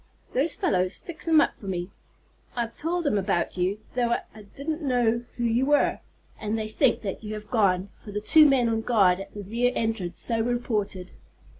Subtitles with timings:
[0.33, 1.91] Those fellows fix 'em up for me.
[2.55, 5.99] I've told 'em about you, though I didn't know who you were,
[6.39, 9.71] and they think you have gone, for the two men on guard at the rear
[9.75, 11.11] entrance so reported.